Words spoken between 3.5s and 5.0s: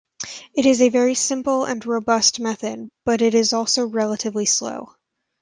also relatively slow.